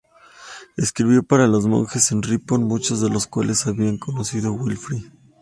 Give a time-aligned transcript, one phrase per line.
[0.77, 5.03] Escribió para los monjes en Ripon, muchos de los cuales habían conocido Wilfrid.